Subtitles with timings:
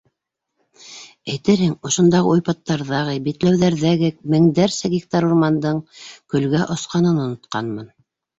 [1.33, 5.83] Әйтерһең, ошондағы уйпаттарҙағы, битләүҙәрҙәге меңдәрсә гектар урмандың
[6.37, 7.95] көлгә осҡанын онотҡанмын.